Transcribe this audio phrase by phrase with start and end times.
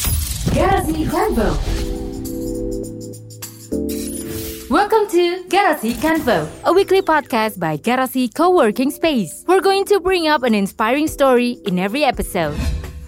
[0.00, 1.56] Garasi Convo.
[4.68, 9.44] Welcome to Garasi Convo, a weekly podcast by Garasi Co-working Space.
[9.46, 12.58] We're going to bring up an inspiring story in every episode.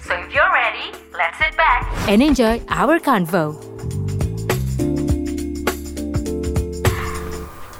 [0.02, 4.07] So if you're ready, let's sit back and enjoy our convo.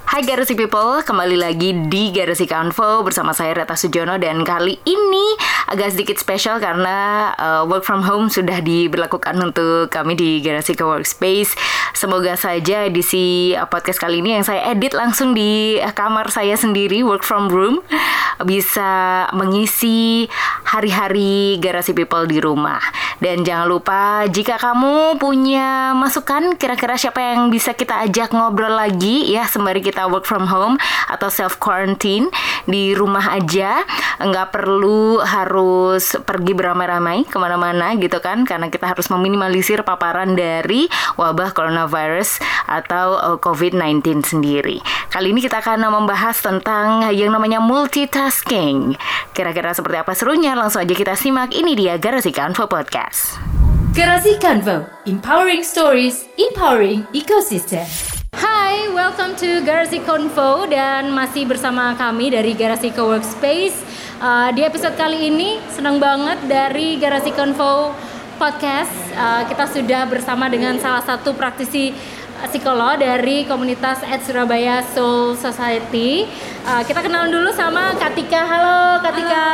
[0.09, 5.37] Hai Garasi People, kembali lagi di Garasi Convo bersama saya Reta Sujono dan kali ini
[5.69, 11.53] agak sedikit spesial karena uh, work from home sudah diberlakukan untuk kami di Garasi Workspace.
[11.93, 17.05] Semoga saja edisi uh, podcast kali ini yang saya edit langsung di kamar saya sendiri
[17.05, 17.85] work from room
[18.49, 20.25] bisa mengisi
[20.65, 22.81] hari-hari Garasi People di rumah.
[23.19, 29.35] Dan jangan lupa jika kamu punya masukan kira-kira siapa yang bisa kita ajak ngobrol lagi
[29.35, 30.79] ya sembari kita work from home
[31.11, 32.31] atau self quarantine
[32.71, 33.83] di rumah aja
[34.23, 40.87] nggak perlu harus pergi beramai-ramai ke mana-mana gitu kan karena kita harus meminimalisir paparan dari
[41.19, 42.39] wabah coronavirus
[42.69, 44.79] atau uh, COVID-19 sendiri.
[45.09, 48.95] Kali ini kita akan membahas tentang yang namanya multitasking.
[49.33, 50.53] Kira-kira seperti apa serunya?
[50.53, 51.57] Langsung aja kita simak.
[51.57, 53.41] Ini dia Garasi Kanvo Podcast.
[53.97, 58.18] Garasi Convo, empowering stories, empowering ecosystem.
[58.79, 63.75] Hai, welcome to Garasi Convo dan masih bersama kami dari Garasi Coworkspace.
[64.23, 67.91] Uh, di episode kali ini senang banget dari Garasi Convo
[68.39, 68.95] podcast.
[69.19, 71.91] Uh, kita sudah bersama dengan salah satu praktisi
[72.39, 76.31] uh, psikolog dari komunitas at Surabaya Soul Society.
[76.63, 78.47] Uh, kita kenalan dulu sama Katika.
[78.47, 79.47] Halo Katika.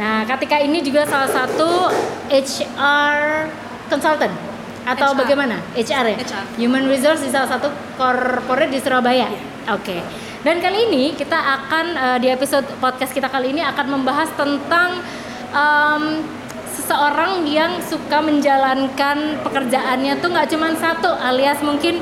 [0.00, 1.92] Nah, Katika ini juga salah satu
[2.32, 3.52] HR
[3.92, 4.55] consultant
[4.86, 5.18] atau HR.
[5.18, 5.56] bagaimana?
[5.74, 6.16] HR ya?
[6.22, 6.44] HR.
[6.62, 9.26] Human Resource di salah satu corporate di Surabaya.
[9.74, 9.98] Oke.
[10.46, 15.02] Dan kali ini kita akan eh, di episode podcast kita kali ini akan membahas tentang
[15.50, 16.22] em,
[16.70, 21.98] seseorang yang suka menjalankan pekerjaannya tuh nggak cuma satu, alias mungkin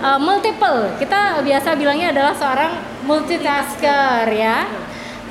[0.00, 0.96] eh, multiple.
[0.96, 2.72] Kita biasa bilangnya adalah seorang
[3.04, 4.64] multitasker ya.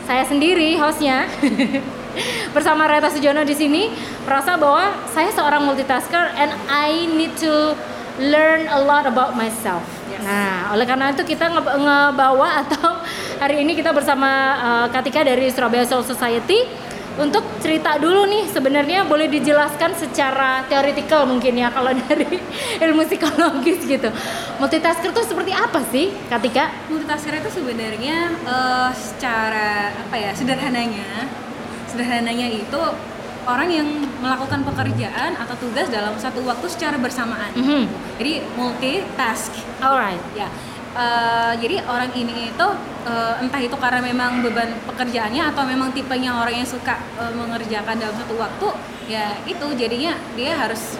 [0.06, 1.26] Saya sendiri hostnya
[2.56, 3.92] bersama Reta Sujono di sini
[4.28, 7.76] merasa bahwa saya seorang multitasker and I need to
[8.20, 9.82] learn a lot about myself.
[10.22, 13.00] Nah, oleh karena itu kita nge- ngebawa atau
[13.40, 14.30] hari ini kita bersama
[14.60, 16.68] uh, Katika dari Surabaya Soul Society
[17.20, 22.40] untuk cerita dulu nih sebenarnya boleh dijelaskan secara teoritikal mungkin ya kalau dari
[22.80, 24.08] ilmu psikologis gitu.
[24.60, 26.70] Multitasker itu seperti apa sih, Katika?
[26.88, 31.41] multitasker itu sebenarnya eh, secara apa ya sederhananya
[31.92, 32.82] sederhananya itu
[33.44, 33.88] orang yang
[34.22, 37.84] melakukan pekerjaan atau tugas dalam satu waktu secara bersamaan Mhm.
[38.16, 40.22] jadi multitask Alright.
[40.34, 40.48] ya
[40.92, 42.68] Eh, jadi orang ini itu
[43.08, 47.96] eh, entah itu karena memang beban pekerjaannya atau memang tipenya orang yang suka eh, mengerjakan
[47.96, 48.68] dalam satu waktu
[49.08, 51.00] ya itu jadinya dia harus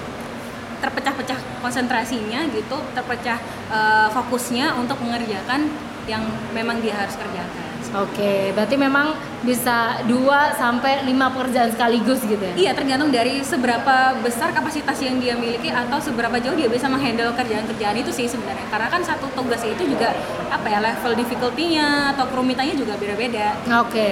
[0.80, 3.36] terpecah-pecah konsentrasinya gitu terpecah
[3.68, 5.68] eh, fokusnya untuk mengerjakan
[6.08, 6.24] yang
[6.56, 9.12] memang dia harus kerjakan Oke, berarti memang
[9.44, 12.56] bisa 2 sampai 5 pekerjaan sekaligus gitu ya.
[12.56, 17.36] Iya tergantung dari seberapa besar kapasitas yang dia miliki atau seberapa jauh dia bisa menghandle
[17.36, 18.64] kerjaan-kerjaan itu sih sebenarnya.
[18.72, 20.16] Karena kan satu tugas itu juga
[20.48, 24.12] apa ya level difficulty-nya atau kerumitannya juga beda-beda Oke.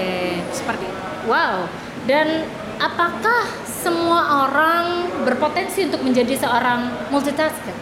[0.51, 0.99] seperti itu.
[1.31, 1.71] Wow.
[2.03, 2.51] Dan
[2.83, 7.75] apakah semua orang berpotensi untuk menjadi seorang multitasker?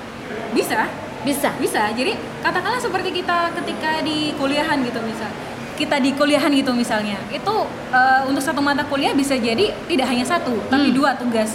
[0.53, 0.85] Bisa,
[1.25, 1.49] Bisa.
[1.57, 1.89] bisa.
[1.89, 2.13] Jadi
[2.45, 5.33] katakanlah seperti kita ketika di kuliahan gitu misal.
[5.77, 7.21] Kita di kuliahan gitu misalnya.
[7.29, 7.53] Itu
[7.93, 10.95] eh, untuk satu mata kuliah bisa jadi tidak hanya satu, tapi Hmm.
[10.97, 11.53] dua tugas.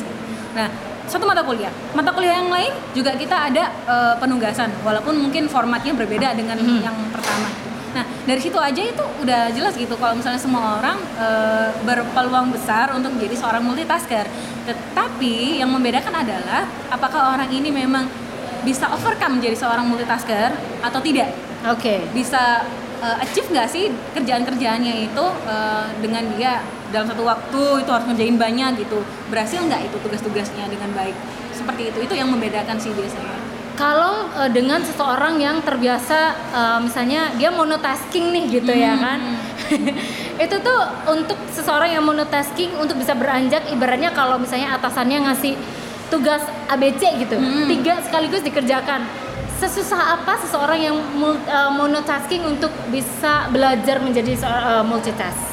[0.55, 0.71] Nah,
[1.05, 1.75] satu mata kuliah.
[1.91, 6.81] Mata kuliah yang lain juga kita ada eh, penugasan walaupun mungkin formatnya berbeda dengan Hmm.
[6.81, 7.51] yang pertama.
[7.93, 12.95] Nah, dari situ aja itu udah jelas gitu kalau misalnya semua orang eh, berpeluang besar
[12.95, 14.25] untuk menjadi seorang multitasker.
[14.65, 18.07] Tetapi yang membedakan adalah apakah orang ini memang
[18.63, 21.35] bisa overcome menjadi seorang multitasker atau tidak
[21.67, 22.07] Oke.
[22.15, 22.63] bisa
[23.03, 26.63] uh, achieve nggak sih kerjaan-kerjaannya itu uh, dengan dia
[26.95, 31.17] dalam satu waktu itu harus ngerjain banyak gitu berhasil nggak itu tugas-tugasnya dengan baik
[31.53, 33.37] seperti itu itu yang membedakan sih biasanya
[33.73, 36.19] Kalau eh, dengan seseorang yang terbiasa
[36.53, 39.19] eh, misalnya dia monotasking nih gitu ya Hmm, kan.
[40.45, 45.57] itu tuh untuk seseorang yang monotasking untuk bisa beranjak ibaratnya kalau misalnya atasannya ngasih
[46.13, 47.41] tugas ABC gitu.
[47.41, 47.65] Hmm.
[47.65, 49.09] Tiga sekaligus dikerjakan.
[49.63, 55.53] Sesusah apa seseorang yang eh, monotasking untuk bisa belajar menjadi seorang eh, multitask?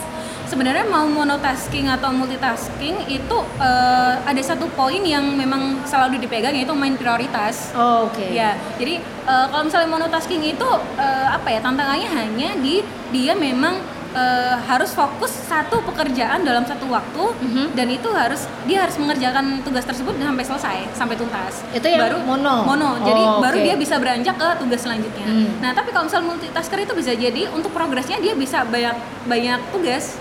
[0.50, 6.73] sebenarnya mau monotasking atau multitasking itu uh, ada satu poin yang memang selalu dipegang yaitu
[6.73, 8.33] main prioritas Oh, Oke.
[8.33, 8.97] Ya, jadi
[9.29, 10.65] uh, kalau misalnya monotasking itu
[10.97, 12.81] uh, apa ya tantangannya hanya di
[13.13, 13.77] dia memang
[14.11, 17.65] eh, harus fokus satu pekerjaan dalam satu waktu Mhm.
[17.71, 22.17] dan itu harus dia harus mengerjakan tugas tersebut sampai selesai sampai tuntas Itu yang baru
[22.19, 22.65] mono?
[22.65, 25.50] mono jadi Oh, baru dia bisa beranjak ke tugas selanjutnya Hmm.
[25.59, 30.17] nah tapi kalau misal multitasker itu bisa jadi untuk progresnya dia bisa banyak banyak tugas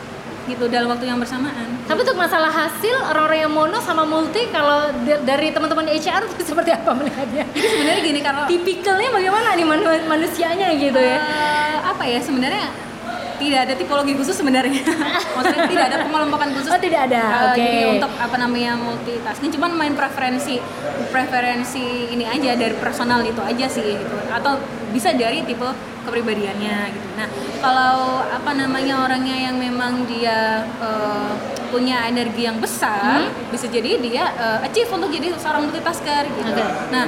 [0.47, 4.93] gitu dalam waktu yang bersamaan Tapi untuk masalah hasil orang-orang yang mono sama multi kalau
[5.23, 7.45] dari teman-teman HR itu seperti apa melihatnya?
[7.49, 11.17] jadi sebenarnya gini kalau Tipikalnya bagaimana nih manu- manusianya gitu ya?
[11.19, 12.69] Eh, apa ya sebenarnya
[13.39, 14.83] tidak ada tipologi khusus sebenarnya
[15.37, 17.23] maksudnya tidak ada pengelompokan khusus Oh, tidak ada.
[17.23, 17.59] Eh, Oke.
[17.59, 20.61] jadi untuk apa namanya multitasking cuman main preferensi
[21.09, 25.65] preferensi ini aja dari personal itu aja sih gitu atau bisa dari tipe
[26.03, 27.27] kepribadiannya gitu nah
[27.59, 31.33] kalau apa namanya orangnya yang memang dia eh,
[31.69, 33.33] punya energi yang besar Hmm.
[33.49, 36.65] bisa jadi dia eh, achieve untuk jadi seorang multitasker gitu Oke.
[36.89, 37.05] nah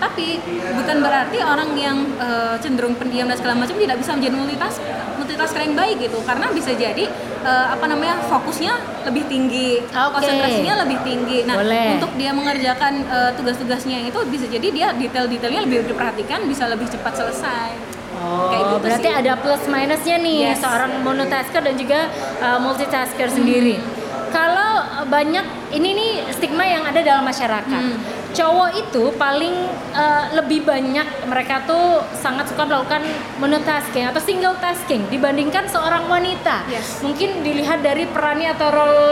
[0.00, 0.40] tapi
[0.74, 4.80] bukan berarti orang yang eh, cenderung pendiam dan segala macam tidak bisa menjadi multitask
[5.14, 7.04] multitasker yang baik gitu karena bisa jadi
[7.44, 8.72] eh, apa namanya fokusnya
[9.04, 10.10] lebih tinggi Oke.
[10.16, 12.00] konsentrasinya lebih tinggi nah Boleh.
[12.00, 17.12] untuk dia mengerjakan eh, tugas-tugasnya itu bisa jadi dia detail-detailnya lebih diperhatikan bisa lebih cepat
[17.14, 19.16] selesai Oh, Kayak gitu berarti sih.
[19.16, 20.60] ada plus minusnya nih Yes.
[20.60, 22.04] seorang monotasker dan juga
[22.36, 23.80] uh, multitasker sendiri.
[24.28, 25.40] Kalau uh, banyak
[25.72, 27.80] ini nih stigma yang ada dalam masyarakat.
[27.80, 27.96] Hmm.
[28.30, 29.54] Cowok itu paling
[29.90, 33.02] uh, lebih banyak mereka tuh sangat suka melakukan
[33.42, 36.62] monotasking atau single tasking dibandingkan seorang wanita.
[36.70, 37.02] Yes.
[37.02, 39.06] Mungkin dilihat dari perannya atau role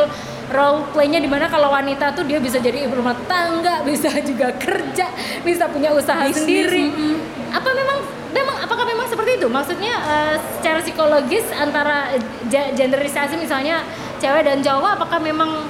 [0.49, 4.55] role playnya di mana kalau wanita tuh dia bisa jadi ibu rumah tangga, bisa juga
[4.57, 5.13] kerja,
[5.45, 6.85] bisa punya usaha Bisnis, sendiri.
[6.89, 7.17] mm-mm.
[7.53, 7.99] Apa memang
[8.33, 9.49] memang apakah memang seperti itu?
[9.49, 12.13] Maksudnya eh, secara psikologis antara
[12.49, 13.85] genderisasi misalnya
[14.19, 15.69] cewek dan cowok apakah memang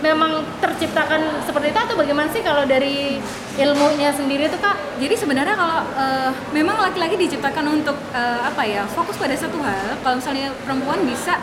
[0.00, 3.20] memang terciptakan seperti itu atau bagaimana sih kalau dari
[3.54, 4.76] ilmunya sendiri tuh kak?
[4.96, 9.96] Jadi sebenarnya kalau eh, memang laki-laki diciptakan untuk eh, apa ya fokus pada satu hal.
[9.98, 11.36] Kalau misalnya perempuan bisa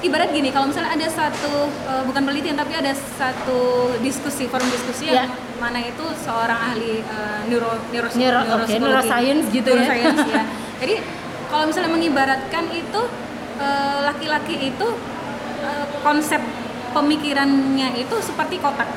[0.00, 3.60] ibarat gini, kalau misalnya ada satu eh, bukan penelitian tapi ada satu
[3.98, 5.58] diskusi forum diskusi yang Ya.
[5.58, 8.80] mana itu seorang ahli eh, neuro neuro Neuro- neuropsikologi.
[8.80, 9.82] neuroscience gitu ya.
[9.82, 10.42] Neuroscience, ya.
[10.80, 10.94] Jadi
[11.46, 13.02] kalau misalnya mengibaratkan itu
[14.00, 14.88] laki-laki itu
[15.60, 16.40] eh, konsep
[16.92, 18.88] pemikirannya itu seperti kotak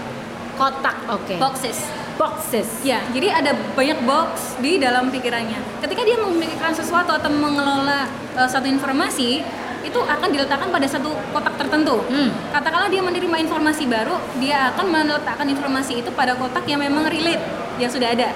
[0.54, 1.36] Kotak, oke.
[1.42, 1.90] boxes.
[2.14, 2.86] Boxes.
[2.86, 5.58] Ya, jadi ada banyak box di dalam pikirannya.
[5.82, 8.06] Ketika dia memikirkan sesuatu atau mengelola
[8.38, 9.42] uh, satu informasi,
[9.84, 12.06] itu akan diletakkan pada satu kotak tertentu.
[12.08, 12.30] Hmm.
[12.54, 17.42] Katakanlah dia menerima informasi baru, dia akan meletakkan informasi itu pada kotak yang memang relate,
[17.82, 18.30] yang sudah ada.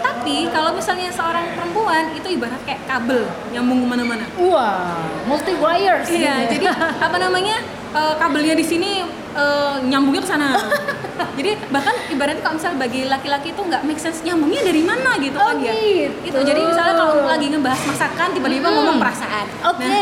[0.00, 4.24] Tapi kalau misalnya seorang perempuan itu ibarat kayak kabel nyambung ke mana-mana.
[4.40, 6.08] Wah, multi wires.
[6.08, 6.64] Iya, gitu.
[6.64, 6.66] jadi
[7.06, 7.62] apa namanya
[7.96, 9.00] eh, kabelnya di sini
[9.32, 10.48] eh, nyambungnya ke sana.
[11.38, 15.36] jadi bahkan ibaratnya kalau misal bagi laki-laki itu nggak make sense nyambungnya dari mana gitu
[15.36, 15.72] Oh, kan ya.
[15.72, 16.12] gitu.
[16.26, 18.76] Itu jadi misalnya kalau lagi ngebahas masakan tiba-tiba Hmm.
[18.76, 19.46] ngomong perasaan.
[19.66, 19.84] Oke.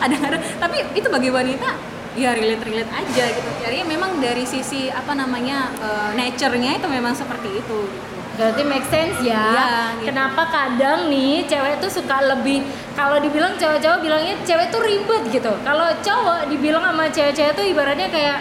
[0.00, 1.68] Nah, itu kadang-kadang tapi itu bagi wanita
[2.12, 3.50] ya relate relate aja gitu.
[3.60, 7.78] Jadi memang dari sisi apa namanya eh, nature-nya itu memang seperti itu.
[7.84, 8.19] gitu.
[8.40, 9.36] Berarti make sense ya.
[9.36, 9.68] Iya,
[10.00, 10.08] gitu.
[10.08, 12.64] Kenapa kadang nih cewek tuh suka lebih
[12.96, 15.52] kalau dibilang cowok-cowok bilangnya cewek tuh ribet gitu.
[15.60, 18.38] Kalau cowok dibilang sama cewek-cewek tuh ibaratnya kayak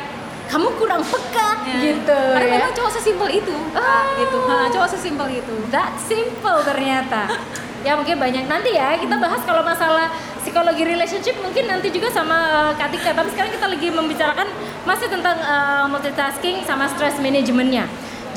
[0.50, 1.78] kamu kurang peka Ya.
[1.86, 2.54] gitu Karena ya.
[2.58, 3.54] memang cowok sesimpel itu.
[3.76, 4.18] Ah.
[4.18, 4.40] gitu.
[4.48, 5.56] Ha, cowok sesimpel itu.
[5.70, 7.28] That simple ternyata.
[7.86, 10.12] ya mungkin banyak nanti ya kita bahas kalau masalah
[10.42, 13.14] psikologi relationship mungkin nanti juga sama uh, Katika.
[13.14, 14.48] Tapi sekarang kita lagi membicarakan
[14.88, 17.86] masih tentang uh, multitasking sama stress manajemennya.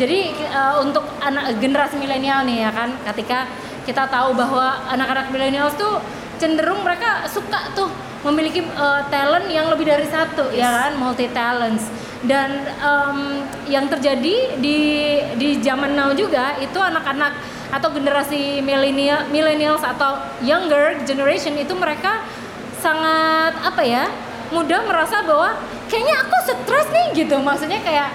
[0.01, 3.45] Jadi uh, untuk anak generasi milenial nih ya kan, ketika
[3.85, 6.01] kita tahu bahwa anak-anak milenial tuh
[6.41, 7.91] cenderung mereka suka tuh
[8.23, 11.91] memiliki uh, talent yang lebih dari satu ya kan, multi talents.
[12.23, 14.79] Dan um, yang terjadi di
[15.35, 17.35] di zaman now juga itu anak-anak
[17.73, 22.23] atau generasi milenial millennials atau younger generation itu mereka
[22.79, 24.05] sangat apa ya
[24.53, 25.57] mudah merasa bahwa
[25.89, 28.13] kayaknya aku stres nih gitu maksudnya kayak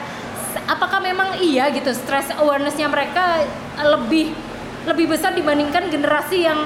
[0.66, 3.46] apakah memang iya gitu stress awarenessnya mereka
[3.78, 4.34] lebih
[4.88, 6.66] lebih besar dibandingkan generasi yang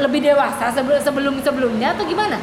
[0.00, 2.40] lebih dewasa sebelum sebelum sebelumnya atau gimana?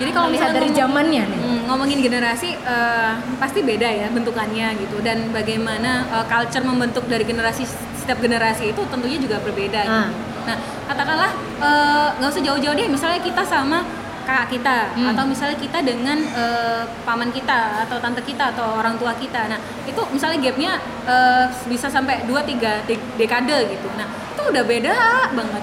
[0.00, 1.38] Jadi kalau misalnya dari zamannya nih.
[1.44, 7.22] Hmm, ngomongin generasi eh, pasti beda ya bentukannya gitu dan bagaimana eh, culture membentuk dari
[7.22, 7.68] generasi
[8.00, 9.80] setiap generasi itu tentunya juga berbeda.
[9.84, 10.08] Ah.
[10.08, 10.40] gitu.
[10.48, 10.56] Nah
[10.88, 13.84] katakanlah eh, nggak usah jauh-jauh deh misalnya kita sama
[14.30, 15.10] kakak kita Hmm.
[15.10, 19.50] atau misalnya kita dengan eh, paman kita atau tante kita atau orang tua kita.
[19.50, 22.86] Nah itu misalnya gapnya eh, bisa sampai 2-3
[23.18, 23.88] dekade gitu.
[23.98, 24.94] Nah itu udah beda
[25.34, 25.62] banget.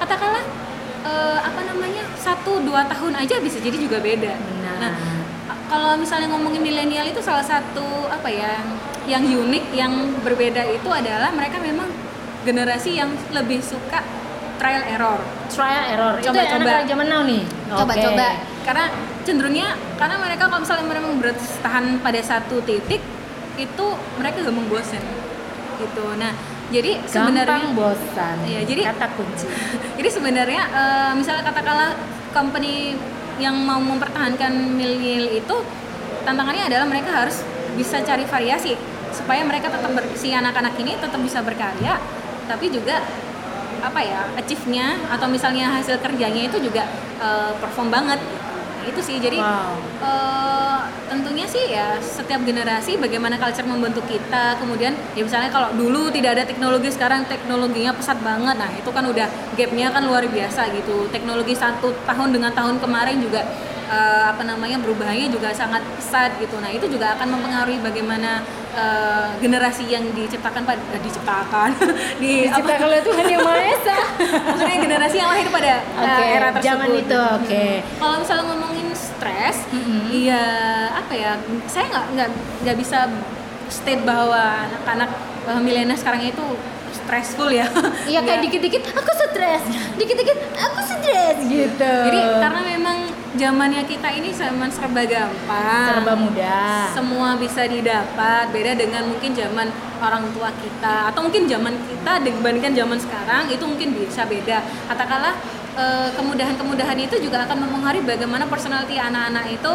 [0.00, 0.44] Katakanlah
[1.04, 4.32] eh, apa namanya satu dua tahun aja bisa jadi juga beda.
[4.32, 4.76] Benar.
[4.80, 4.92] Nah
[5.68, 8.64] kalau misalnya ngomongin milenial itu salah satu apa ya
[9.04, 9.92] yang unik yang
[10.24, 11.86] berbeda itu adalah mereka memang
[12.48, 14.15] generasi yang lebih suka
[14.56, 15.20] trial error.
[15.48, 16.14] Trial error.
[16.18, 16.56] Itu Coba-coba.
[16.56, 17.42] anak-anak zaman now nih.
[17.68, 18.64] Coba-coba Oke.
[18.66, 18.84] karena
[19.22, 23.02] cenderungnya karena mereka kalau misalnya mereka bertahan pada satu titik
[23.56, 23.86] itu
[24.16, 25.02] mereka gampang bosan
[25.76, 26.04] gitu.
[26.16, 26.32] Nah
[26.66, 29.46] jadi sebenarnya gampang bosan Iya, jadi- kata kunci.
[29.98, 31.90] jadi sebenarnya eh, misalnya katakanlah
[32.34, 32.96] company
[33.36, 35.56] yang mau mempertahankan milenial itu
[36.24, 37.44] tantangannya adalah mereka harus
[37.76, 38.72] bisa cari variasi
[39.12, 42.00] supaya mereka tetap ber, si anak-anak ini tetap bisa berkarya
[42.48, 43.04] tapi juga
[43.82, 46.86] apa ya achieve-nya atau misalnya hasil kerjanya itu juga
[47.20, 48.20] eh, perform banget.
[48.20, 49.16] Nah, itu sih.
[49.18, 49.76] Jadi Wow.
[50.04, 50.80] eh,
[51.10, 54.58] tentunya sih ya setiap generasi bagaimana culture membentuk kita.
[54.60, 58.56] Kemudian ya misalnya kalau dulu tidak ada teknologi sekarang teknologinya pesat banget.
[58.58, 59.26] Nah itu kan udah
[59.58, 61.08] gapnya kan luar biasa gitu.
[61.10, 63.42] Teknologi satu tahun dengan tahun kemarin juga
[63.86, 68.42] eh, apa namanya berubahnya juga sangat pesat gitu nah itu juga akan mempengaruhi bagaimana
[68.74, 71.70] eh, generasi yang diciptakan pada eh, diciptakan
[72.22, 73.98] di Diciptakan oleh Tuhan yang Maha Esa
[74.52, 77.66] maksudnya generasi yang lahir pada eh, Oke, era tersebut zaman itu oke
[78.02, 79.56] kalau misalnya ngomongin stres,
[80.12, 80.44] iya
[80.92, 81.40] apa ya?
[81.72, 82.28] Saya nggak nggak
[82.68, 83.08] nggak bisa
[83.72, 85.10] state bahwa anak-anak
[85.48, 86.44] uh, milenial sekarang itu
[86.92, 87.66] stressful ya.
[88.06, 88.44] Iya kayak Nggak.
[88.44, 89.62] dikit-dikit aku stres,
[89.96, 91.94] dikit-dikit aku stres gitu.
[92.12, 92.96] Jadi karena memang
[93.36, 95.86] zamannya kita ini zaman serba gampang.
[95.92, 96.90] serba mudah.
[96.90, 98.50] Semua bisa didapat.
[98.50, 99.68] Beda dengan mungkin zaman
[100.00, 104.64] orang tua kita atau mungkin zaman kita dibandingkan zaman sekarang itu mungkin bisa beda.
[104.88, 105.34] Katakanlah
[105.76, 109.72] eh, kemudahan-kemudahan itu juga akan mempengaruhi bagaimana personality anak-anak itu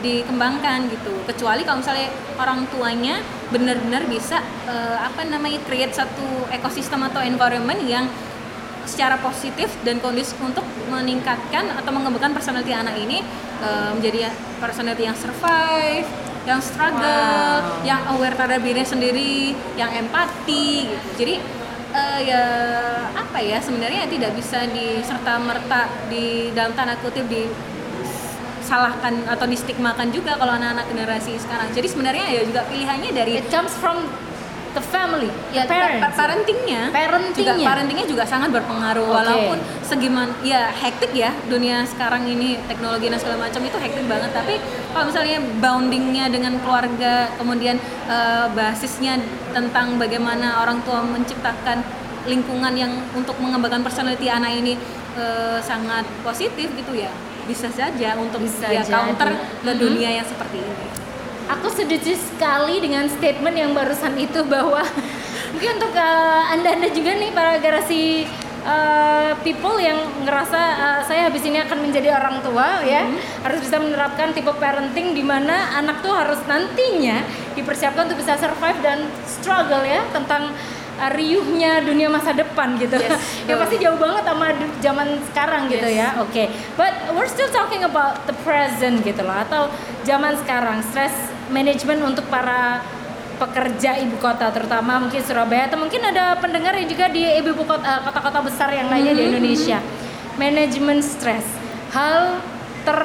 [0.00, 1.12] dikembangkan gitu.
[1.28, 2.08] Kecuali kalau misalnya
[2.40, 3.20] orang tuanya
[3.52, 8.08] benar-benar bisa eh, apa namanya create satu ekosistem atau environment yang
[8.88, 13.20] secara positif dan kondisi untuk meningkatkan atau mengembangkan personality anak ini
[13.60, 16.06] eh, menjadi personality yang survive,
[16.48, 17.84] yang struggle, Wow.
[17.84, 21.08] yang aware terhadap diri sendiri, yang empati gitu.
[21.20, 21.34] Jadi
[21.92, 22.44] eh, ya
[23.12, 27.46] apa ya sebenarnya tidak bisa diserta merta di dalam tanda kutip di
[28.60, 31.74] salahkan atau distigmakan juga kalau anak-anak generasi sekarang.
[31.74, 34.06] Jadi sebenarnya ya juga pilihannya dari It comes from
[34.70, 35.98] the family, ya parents.
[36.00, 37.54] pa- parentingnya Parentingnya.
[37.56, 39.16] juga parentingnya juga sangat berpengaruh Oke.
[39.16, 44.30] walaupun segiman ya hektik ya dunia sekarang ini teknologi dan segala macam itu hektik banget
[44.30, 49.18] tapi kalau misalnya boundingnya dengan keluarga kemudian eh, basisnya
[49.50, 51.82] tentang bagaimana orang tua menciptakan
[52.24, 54.78] lingkungan yang untuk mengembangkan personality anak ini
[55.14, 57.10] eh, sangat positif gitu ya
[57.42, 59.80] bisa saja untuk Bisa ya counter ke Mhm.
[59.80, 60.86] dunia yang seperti ini
[61.50, 64.86] Aku setuju sekali dengan statement yang barusan itu bahwa
[65.52, 68.22] mungkin untuk uh, anda-anda juga nih para garasi
[68.62, 73.02] uh, people yang ngerasa uh, saya habis ini akan menjadi orang tua ya
[73.42, 77.26] harus bisa menerapkan tipe parenting di mana anak tuh harus nantinya
[77.58, 80.54] dipersiapkan untuk bisa survive dan struggle ya tentang
[81.02, 82.94] uh, riuhnya dunia masa depan gitu.
[82.94, 83.18] Yes,
[83.50, 85.98] ya pasti jauh banget sama zaman sekarang gitu Yes.
[85.98, 86.08] ya.
[86.22, 86.46] Oke,
[86.78, 89.66] but we're still talking about the present gitu loh atau
[90.06, 92.80] zaman sekarang stress management untuk para
[93.40, 97.80] pekerja ibu kota terutama mungkin Surabaya atau mungkin ada pendengar yang juga di ibu kota
[97.80, 99.80] eh, kota-kota besar yang lainnya di Indonesia.
[100.36, 101.44] Manajemen stres.
[101.92, 102.40] Hal
[102.84, 103.00] ter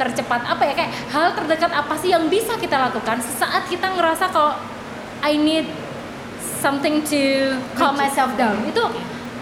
[0.00, 0.72] tercepat apa ya?
[0.72, 4.56] Kayak hal terdekat apa sih yang bisa kita lakukan sesaat kita ngerasa kalau
[5.20, 5.68] I need
[6.64, 8.56] something to calm myself down?
[8.64, 8.88] Itu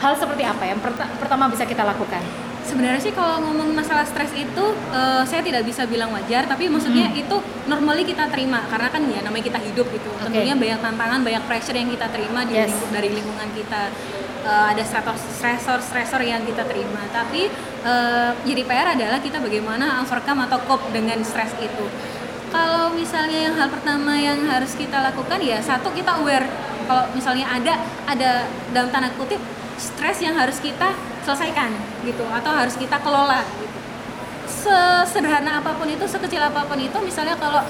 [0.02, 4.28] hal seperti apa yang perta- pertama bisa kita lakukan Sebenarnya sih kalau ngomong masalah stres
[4.30, 7.32] itu eh, saya tidak bisa bilang wajar, tapi maksudnya itu
[7.64, 10.08] normally kita terima karena kan ya namanya kita hidup gitu.
[10.12, 10.28] Oke.
[10.28, 12.68] Tentunya banyak tantangan, banyak pressure yang kita terima di Yes.
[12.68, 13.82] lingkup- dari lingkungan kita.
[14.38, 17.02] Eh, ada stresor stresor yang kita terima.
[17.08, 17.48] Tapi
[17.80, 21.86] eh, jadi PR adalah kita bagaimana overcome atau cope dengan stres itu.
[22.48, 26.48] Kalau misalnya yang hal pertama yang harus kita lakukan ya satu kita aware
[26.84, 28.30] kalau misalnya ada ada
[28.72, 29.36] dalam tanda kutip
[29.76, 30.96] stres yang harus kita
[31.28, 31.76] selesaikan
[32.08, 33.78] gitu atau harus kita kelola gitu.
[34.48, 37.60] Sesederhana apa pun itu, sekecil apa pun itu, misalnya kalau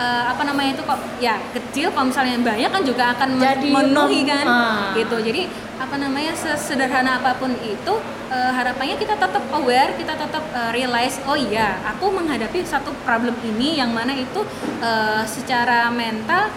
[0.00, 4.24] eh, apa namanya itu kok ya kecil, kalau misalnya banyak kan juga akan Jadi memenuhi
[4.24, 4.96] mem- kan, ah.
[4.96, 5.20] gitu.
[5.20, 7.94] Jadi apa namanya sesederhana apa pun itu,
[8.32, 13.36] eh, harapannya kita tetap aware, kita tetap eh, realize, oh iya, aku menghadapi satu problem
[13.52, 14.40] ini yang mana itu
[14.80, 16.48] eh, secara mental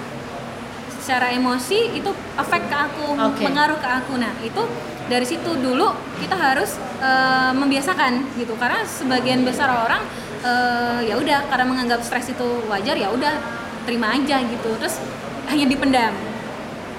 [1.06, 3.46] secara emosi itu efek ke aku, Oke.
[3.46, 4.18] pengaruh ke aku.
[4.18, 4.58] Nah, itu
[5.06, 8.58] dari situ dulu kita harus eh, membiasakan gitu.
[8.58, 10.02] Karena sebagian besar orang
[10.42, 13.38] eh, ya udah karena menganggap stres itu wajar ya udah
[13.86, 14.74] terima aja gitu.
[14.82, 14.98] Terus
[15.46, 16.18] hanya dipendam.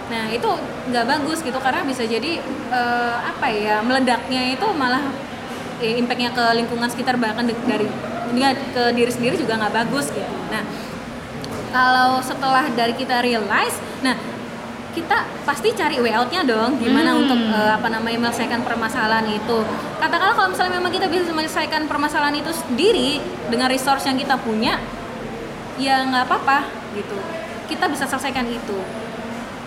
[0.06, 0.50] Nah, itu
[0.86, 2.38] nggak bagus gitu karena bisa jadi
[2.70, 5.02] eh, apa ya meledaknya itu malah
[5.82, 7.90] eh, impactnya ke lingkungan sekitar bahkan dari
[8.70, 10.30] ke diri sendiri juga nggak bagus gitu.
[10.54, 10.62] Nah,
[11.76, 14.16] kalau setelah dari kita realize, nah
[14.96, 17.20] kita pasti cari way outnya dong gimana Hmm.
[17.20, 19.60] untuk eh, apa namanya menyelesaikan permasalahan itu.
[20.00, 23.20] Katakanlah kalau misalnya memang kita bisa menyelesaikan permasalahan itu sendiri
[23.52, 24.80] dengan resource yang kita punya
[25.76, 26.64] ya nggak apa-apa
[26.96, 27.12] gitu.
[27.68, 28.80] Kita bisa selesaikan itu.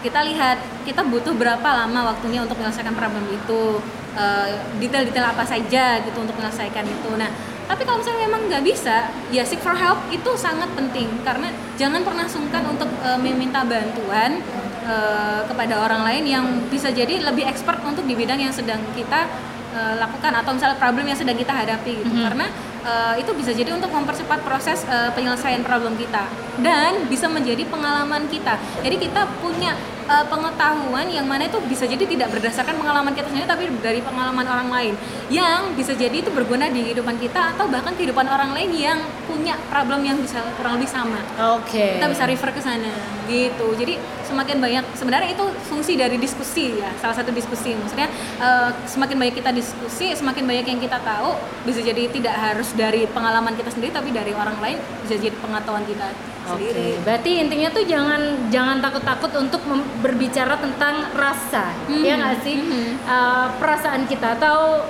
[0.01, 0.57] Kita lihat
[0.89, 3.77] kita butuh berapa lama waktunya untuk menyelesaikan problem itu.
[4.17, 4.49] Eh,
[4.81, 7.13] detail-detail apa saja gitu untuk menyelesaikan itu.
[7.13, 7.29] Nah
[7.69, 11.05] tapi kalau misalnya memang nggak bisa ya seek for help itu sangat penting.
[11.21, 14.41] Karena jangan pernah sungkan untuk eh, meminta bantuan
[14.89, 19.29] eh, kepada orang lain yang bisa jadi lebih expert untuk di bidang yang sedang kita
[19.77, 22.09] eh, lakukan atau misalnya problem yang sedang kita hadapi gitu.
[22.17, 22.49] Karena
[22.81, 28.27] eh, itu bisa jadi untuk mempercepat proses eh, penyelesaian problem kita dan bisa menjadi pengalaman
[28.27, 28.59] kita.
[28.83, 29.75] Jadi kita punya
[30.07, 34.45] eh, pengetahuan yang mana itu bisa jadi tidak berdasarkan pengalaman kita sendiri tapi dari pengalaman
[34.45, 34.93] orang lain.
[35.31, 39.55] Yang bisa jadi itu berguna di kehidupan kita atau bahkan kehidupan orang lain yang punya
[39.71, 41.19] problem yang bisa kurang lebih sama.
[41.59, 41.99] Oke.
[41.99, 42.93] kita bisa refer ke sana
[43.29, 43.77] gitu.
[43.77, 47.73] Jadi semakin banyak sebenarnya itu fungsi dari diskusi ya salah satu diskusi.
[47.77, 48.09] Maksudnya
[48.41, 53.05] eh, semakin banyak kita diskusi semakin banyak yang kita tahu bisa jadi tidak harus dari
[53.09, 56.07] pengalaman kita sendiri tapi dari orang lain bisa jadi pengetahuan kita
[56.49, 59.61] sendiri berarti intinya tuh jangan jangan takut-takut untuk
[59.99, 62.57] berbicara tentang rasa, Mhm, ya nggak sih?
[62.57, 62.91] mhm.
[63.05, 64.85] Uh, perasaan kita atau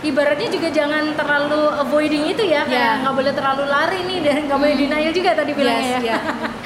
[0.00, 3.00] ibaratnya juga jangan terlalu avoiding itu ya, kayak Ya.
[3.04, 6.16] nggak boleh terlalu lari nih dan nggak boleh denial juga tadi bilangnya Yes, ya.
[6.16, 6.18] ya.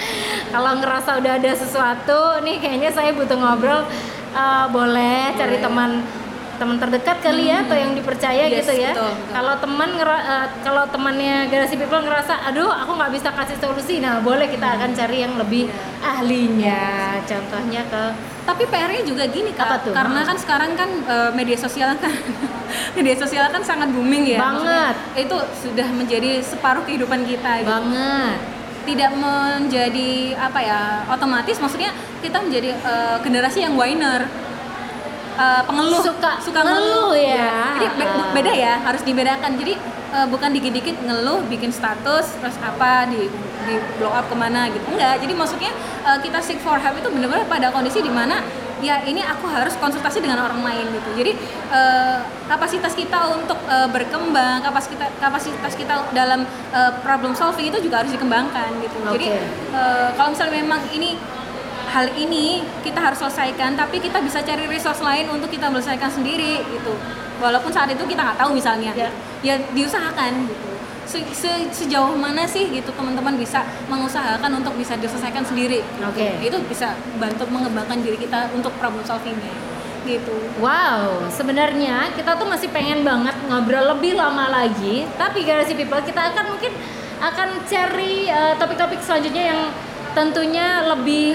[0.55, 3.83] Kalau ngerasa udah ada sesuatu, nih kayaknya saya butuh ngobrol,
[4.33, 5.99] uh, boleh cari teman
[6.57, 8.93] teman terdekat kali ya atau yang dipercaya Yes, gitu ya.
[9.31, 14.21] Kalau teman eh, kalau temannya garasi people ngerasa, aduh aku nggak bisa kasih solusi, nah
[14.23, 15.69] boleh kita akan cari yang lebih
[16.01, 17.19] ahlinya.
[17.25, 18.03] Contohnya ke
[18.45, 19.93] tapi PR-nya juga gini kak Apa tuh?
[19.97, 22.13] karena kan sekarang kan eh, media sosial kan
[22.97, 24.95] media sosial kan sangat booming ya Banget.
[25.01, 27.73] Maksudnya, itu sudah menjadi separuh kehidupan kita gitu.
[27.73, 28.37] banget.
[28.85, 31.89] tidak menjadi apa ya otomatis maksudnya
[32.21, 34.29] kita menjadi eh, generasi yang whiner
[35.35, 35.99] Eh, pengeluh.
[36.01, 37.75] Suka- suka ngeluh ngeluh ya.
[37.75, 38.31] jadi be- Ah.
[38.31, 39.59] beda ya harus dibedakan.
[39.59, 39.75] Jadi
[40.15, 43.27] eh, bukan dikit-dikit ngeluh bikin status terus apa di
[43.65, 44.87] di blow up ke mana gitu.
[44.89, 45.19] Enggak.
[45.19, 45.75] Jadi maksudnya
[46.05, 48.39] eh, kita seek for help itu benar-benar pada kondisi di mana
[48.79, 51.11] ya ini aku harus konsultasi dengan orang lain gitu.
[51.17, 51.33] Jadi
[51.69, 58.07] eh, kapasitas kita untuk eh, berkembang kapasitas kapasitas kita dalam eh, problem solving itu juga
[58.07, 58.97] harus dikembangkan gitu.
[59.11, 59.43] Jadi Oke.
[59.75, 61.19] eh, kalau misalnya memang ini
[61.95, 66.59] hal ini kita harus selesaikan tapi kita bisa cari resource lain untuk kita menyelesaikan sendiri
[66.75, 66.99] gitu.
[67.39, 68.91] Walaupun saat itu kita nggak tahu misalnya.
[68.99, 69.11] Ya.
[69.47, 70.71] ya diusahakan gitu.
[71.07, 75.87] Se- se- sejauh mana sih gitu teman-teman bisa mengusahakan untuk bisa diselesaikan sendiri?
[76.03, 76.43] Oke.
[76.43, 79.55] itu bisa bantu mengembangkan diri kita untuk problem solvingnya
[80.05, 80.37] gitu.
[80.61, 86.29] Wow, sebenarnya kita tuh masih pengen banget ngobrol lebih lama lagi, tapi garasi people kita
[86.33, 86.73] akan mungkin
[87.25, 89.61] akan cari eh, topik-topik selanjutnya yang
[90.13, 91.35] tentunya lebih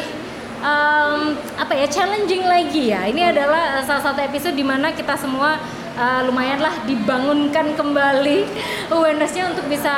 [0.60, 3.08] em, apa ya challenging lagi ya.
[3.08, 5.60] Ini adalah eh, salah satu episode di mana kita semua
[5.96, 8.40] eh, lumayanlah dibangunkan kembali
[8.94, 9.96] awarenessnya untuk bisa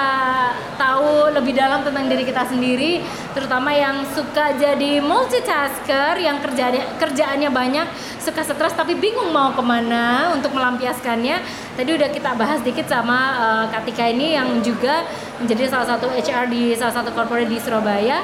[0.78, 3.02] tahu lebih dalam tentang diri kita sendiri,
[3.38, 9.62] terutama yang suka jadi multitasker, yang kerjaannya kerjaannya banyak, suka stres tapi bingung mau ke
[9.62, 11.42] mana untuk melampiaskannya.
[11.78, 15.06] Tadi udah kita bahas dikit sama eh, Katika ini yang juga
[15.42, 18.22] menjadi salah satu HR di salah satu corporate di Surabaya.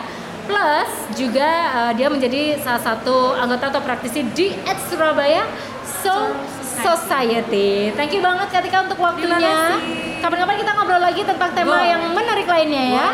[0.47, 5.43] Plus juga eh, dia menjadi salah satu anggota atau praktisi di Ed Surabaya
[5.83, 6.31] So
[6.77, 7.89] Society.
[7.97, 9.75] Thank you banget Katika untuk waktunya.
[10.21, 11.89] Kapan-kapan kita ngobrol lagi tentang tema Boleh.
[11.89, 13.05] yang menarik lainnya ya.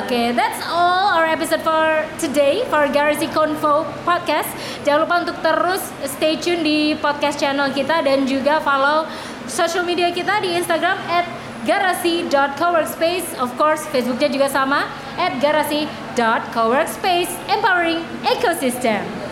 [0.00, 4.48] Oke, that's all our episode for today for Garasi Convo podcast.
[4.84, 9.04] Jangan lupa untuk terus stay tune di podcast channel kita dan juga follow
[9.44, 11.28] social media kita di Instagram at
[11.62, 14.88] garasi.coworkspace Of course, Facebooknya juga sama
[15.20, 16.01] at garasi.coworkspace
[17.48, 19.22] Empowering Ecosystem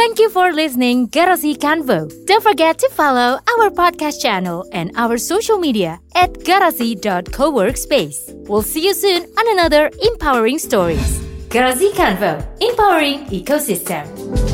[0.00, 2.08] Thank you for listening Garasi Convo.
[2.26, 8.32] Don't forget to follow our podcast channel and our social media at garasi.coworkspace.
[8.48, 11.20] We'll see you soon on another empowering stories.
[11.48, 14.49] Garasi Convo, empowering ecosystem.